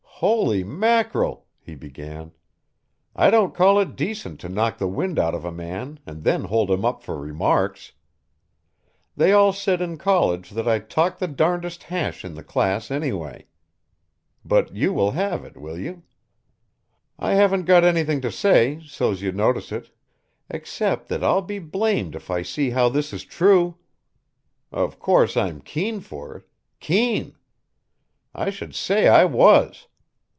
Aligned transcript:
"Holy 0.23 0.63
mackerel," 0.63 1.47
he 1.59 1.73
began 1.73 2.31
"I 3.15 3.31
don't 3.31 3.55
call 3.55 3.79
it 3.79 3.95
decent 3.95 4.39
to 4.41 4.49
knock 4.49 4.77
the 4.77 4.87
wind 4.87 5.17
out 5.17 5.33
of 5.33 5.43
a 5.45 5.51
man 5.51 5.99
and 6.05 6.21
then 6.21 6.43
hold 6.43 6.69
him 6.69 6.85
up 6.85 7.01
for 7.01 7.17
remarks. 7.17 7.93
They 9.17 9.33
all 9.33 9.51
said 9.51 9.81
in 9.81 9.97
college 9.97 10.51
that 10.51 10.67
I 10.67 10.77
talked 10.77 11.19
the 11.19 11.27
darnedest 11.27 11.81
hash 11.81 12.23
in 12.23 12.35
the 12.35 12.43
class, 12.43 12.91
anyway. 12.91 13.47
But 14.45 14.75
you 14.75 14.93
will 14.93 15.09
have 15.09 15.43
it, 15.43 15.57
will 15.57 15.79
you? 15.79 16.03
I 17.17 17.31
haven't 17.33 17.65
got 17.65 17.83
anything 17.83 18.21
to 18.21 18.31
say, 18.31 18.79
so's 18.85 19.23
you'd 19.23 19.35
notice 19.35 19.71
it, 19.71 19.89
except 20.51 21.07
that 21.09 21.23
I'll 21.23 21.41
be 21.41 21.57
blamed 21.57 22.13
if 22.13 22.29
I 22.29 22.43
see 22.43 22.69
how 22.69 22.89
this 22.89 23.11
is 23.11 23.23
true. 23.25 23.79
Of 24.71 24.99
course 24.99 25.35
I'm 25.35 25.61
keen 25.61 25.99
for 25.99 26.35
it 26.37 26.47
Keen! 26.79 27.35
I 28.35 28.51
should 28.51 28.75
say 28.75 29.07
I 29.07 29.25
was! 29.25 29.87